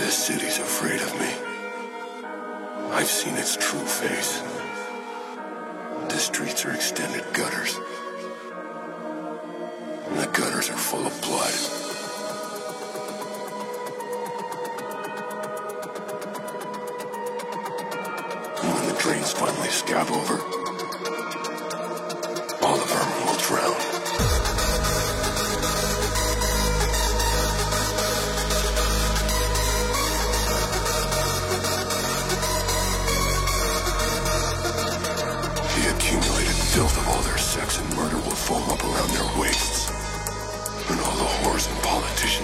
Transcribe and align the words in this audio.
The 0.00 0.10
city's 0.10 0.58
afraid 0.58 1.00
of 1.00 1.20
me. 1.20 1.30
I've 2.90 3.06
seen 3.06 3.34
its 3.36 3.56
true 3.56 3.84
face. 3.84 4.40
The 6.08 6.18
streets 6.18 6.64
are 6.64 6.72
extended 6.72 7.22
gutters. 7.32 7.76
And 10.06 10.18
the 10.18 10.26
gutters 10.32 10.70
are 10.70 10.76
full 10.76 11.06
of 11.06 11.20
blood. 11.20 11.54
When 18.64 18.88
the 18.88 18.98
drains 19.00 19.32
finally 19.32 19.68
scab 19.68 20.10
over, 20.10 20.59
and 37.78 37.94
murder 37.94 38.16
will 38.16 38.40
foam 38.48 38.64
up 38.70 38.82
around 38.82 39.10
their 39.10 39.40
waists. 39.40 39.90
And 40.90 40.98
all 40.98 41.16
the 41.20 41.30
whores 41.38 41.70
and 41.70 41.78
politicians 41.82 42.39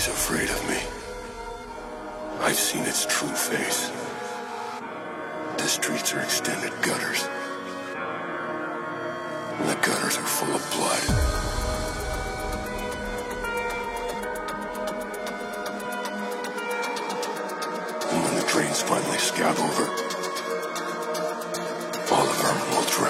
He's 0.00 0.08
afraid 0.08 0.48
of 0.48 0.66
me. 0.66 0.80
I've 2.40 2.56
seen 2.56 2.84
its 2.84 3.04
true 3.04 3.28
face. 3.28 3.90
The 5.58 5.66
streets 5.66 6.14
are 6.14 6.20
extended 6.20 6.72
gutters. 6.80 7.28
And 9.58 9.68
the 9.68 9.74
gutters 9.86 10.16
are 10.16 10.24
full 10.24 10.54
of 10.54 10.62
blood. 10.72 11.04
when 18.24 18.34
the 18.36 18.46
trains 18.46 18.80
finally 18.80 19.18
scab 19.18 19.58
over. 19.58 19.84
All 22.14 22.26
of 22.26 22.44
our 22.46 22.56
will 22.74 22.88
drown. 22.88 23.09